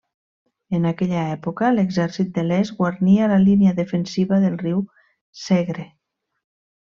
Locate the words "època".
1.33-1.67